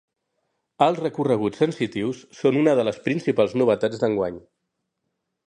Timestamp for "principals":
3.09-3.55